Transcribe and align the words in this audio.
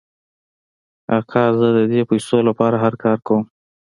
آقا 1.17 1.43
زه 1.59 1.67
د 1.77 1.79
دې 1.91 2.01
پیسو 2.09 2.37
لپاره 2.47 2.75
هر 2.83 2.93
کار 3.03 3.17
کوم. 3.27 3.41